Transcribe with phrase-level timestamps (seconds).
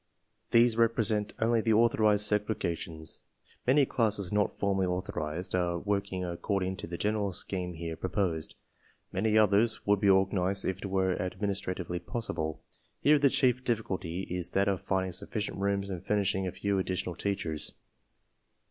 [0.49, 3.21] These represent only the authorized segrega tions.
[3.67, 8.55] Many classes not formally authorized are working according to the general scheme here pro posed.
[9.11, 12.63] Many others would be organized if it were ad ministratively possible.
[12.99, 17.13] Here the chief difficulty is that of finding sufficient rooms and furnishing a few additional
[17.13, 17.71] teachers.